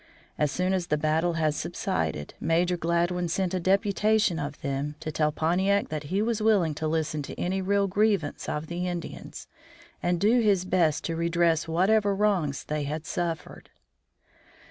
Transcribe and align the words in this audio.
As 0.39 0.51
soon 0.51 0.73
as 0.73 0.87
the 0.87 0.97
battle 0.97 1.33
had 1.33 1.53
subsided 1.53 2.33
Major 2.39 2.75
Gladwin 2.75 3.27
sent 3.27 3.53
a 3.53 3.59
deputation 3.59 4.39
of 4.39 4.59
them 4.63 4.95
to 4.99 5.11
tell 5.11 5.31
Pontiac 5.31 5.89
that 5.89 6.05
he 6.05 6.23
was 6.23 6.41
willing 6.41 6.73
to 6.73 6.87
listen 6.87 7.21
to 7.21 7.39
any 7.39 7.61
real 7.61 7.85
grievance 7.87 8.49
of 8.49 8.65
the 8.65 8.87
Indians, 8.87 9.47
and 10.01 10.19
do 10.19 10.39
his 10.41 10.65
best 10.65 11.03
to 11.03 11.15
redress 11.15 11.67
whatever 11.67 12.15
wrongs 12.15 12.63
they 12.63 12.81
had 12.85 13.05
suffered. 13.05 13.69